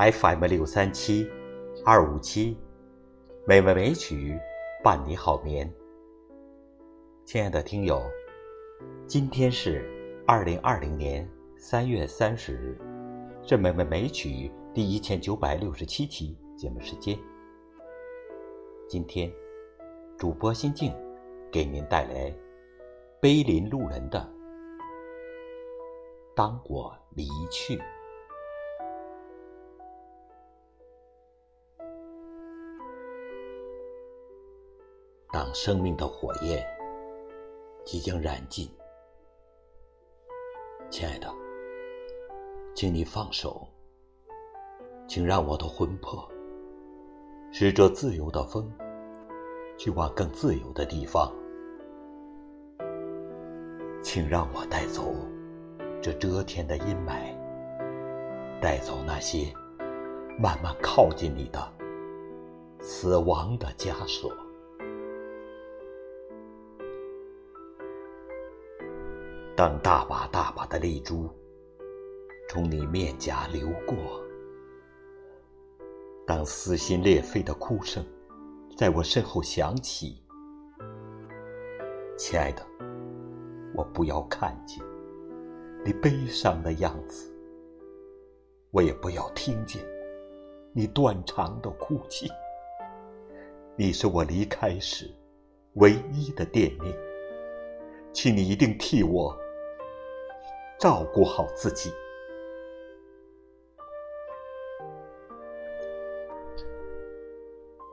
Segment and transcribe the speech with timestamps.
[0.00, 1.28] FM 六三七
[1.84, 2.56] 二五七，
[3.46, 4.34] 美味美曲
[4.82, 5.70] 伴你好眠。
[7.26, 8.00] 亲爱的听友，
[9.06, 9.84] 今天是
[10.26, 11.28] 二零二零年
[11.58, 12.78] 三月三十日，
[13.42, 17.18] 是美美美曲第一千九百六十七期节目时间。
[18.88, 19.30] 今天，
[20.16, 20.94] 主播心静
[21.52, 22.34] 给您带来
[23.20, 24.18] 碑林路人的
[26.34, 27.76] 《当我离去》。
[35.32, 36.66] 当生命的火焰
[37.84, 38.68] 即将燃尽，
[40.90, 41.32] 亲爱的，
[42.74, 43.64] 请你放手，
[45.06, 46.28] 请让我的魂魄
[47.52, 48.68] 驶着自由的风，
[49.78, 51.32] 去往更自由的地方。
[54.02, 55.14] 请让我带走
[56.02, 57.32] 这遮天的阴霾，
[58.60, 59.52] 带走那些
[60.36, 61.72] 慢慢靠近你的
[62.80, 64.32] 死亡的枷锁。
[69.60, 71.28] 当大把大把的泪珠
[72.48, 73.94] 从你面颊流过，
[76.26, 78.02] 当撕心裂肺的哭声
[78.74, 80.24] 在我身后响起，
[82.16, 82.66] 亲爱的，
[83.74, 84.82] 我不要看见
[85.84, 87.30] 你悲伤的样子，
[88.70, 89.84] 我也不要听见
[90.72, 92.30] 你断肠的哭泣。
[93.76, 95.14] 你是我离开时
[95.74, 96.96] 唯一的惦念，
[98.10, 99.38] 请你一定替我。
[100.80, 101.92] 照顾好自己。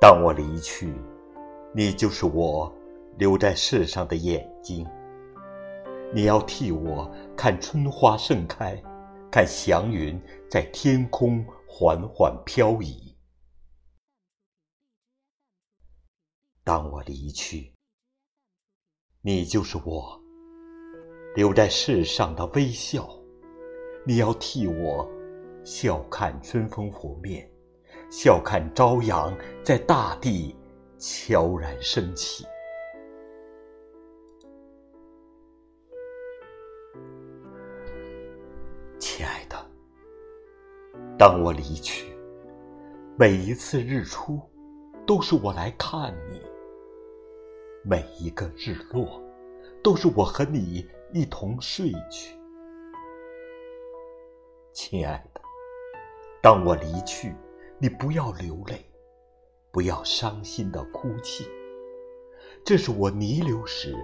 [0.00, 0.94] 当我离去，
[1.74, 2.72] 你就是我
[3.18, 4.86] 留在世上的眼睛。
[6.14, 8.80] 你要替我看春花盛开，
[9.32, 10.16] 看祥云
[10.48, 13.18] 在天空缓缓飘移。
[16.62, 17.74] 当我离去，
[19.22, 20.25] 你就是我。
[21.36, 23.06] 留在世上的微笑，
[24.06, 25.06] 你要替我
[25.62, 27.46] 笑看春风拂面，
[28.10, 30.56] 笑看朝阳在大地
[30.96, 32.46] 悄然升起。
[38.98, 39.70] 亲爱的，
[41.18, 42.16] 当我离去，
[43.18, 44.40] 每一次日出
[45.06, 46.38] 都是我来看你；
[47.84, 49.22] 每一个日落
[49.82, 50.88] 都是我和你。
[51.12, 52.36] 一同睡去，
[54.72, 55.40] 亲爱的。
[56.42, 57.34] 当我离去，
[57.78, 58.84] 你不要流泪，
[59.70, 61.48] 不要伤心的哭泣。
[62.64, 63.96] 这是我弥留时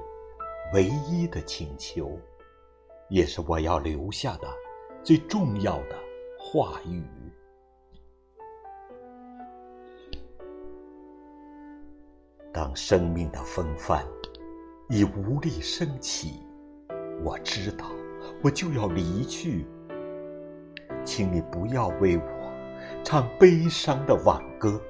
[0.73, 2.17] 唯一的请求，
[3.09, 4.49] 也是我要留下的
[5.03, 5.99] 最重要的
[6.39, 7.03] 话语。
[12.53, 14.07] 当生命的风帆
[14.89, 16.41] 已无力升起。
[17.25, 17.87] 我知道，
[18.43, 19.65] 我就要离去，
[21.05, 22.23] 请你不要为我
[23.05, 24.81] 唱悲伤的挽歌，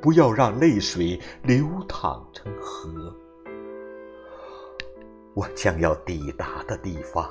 [0.00, 3.14] 不要让泪水流淌成河。
[5.34, 7.30] 我将要抵达的地方，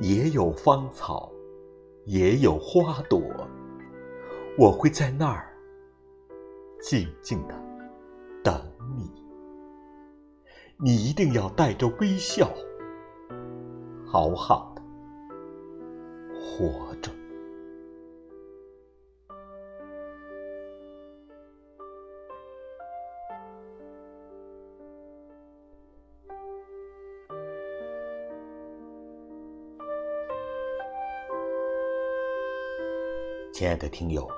[0.00, 1.30] 也有芳草，
[2.04, 3.22] 也有花朵，
[4.58, 5.48] 我会在那儿
[6.80, 7.54] 静静的
[8.42, 8.60] 等
[8.96, 9.08] 你。
[10.78, 12.50] 你一定要带着微笑。
[14.12, 14.82] 好好的
[16.38, 17.10] 活着。
[33.50, 34.28] 亲爱的听友，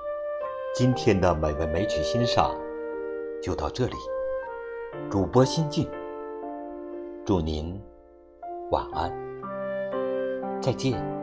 [0.73, 2.55] 今天的美文美曲欣赏
[3.43, 3.95] 就到这里。
[5.11, 5.85] 主播心静，
[7.25, 7.77] 祝您
[8.71, 9.24] 晚安。
[10.65, 11.14] 再见。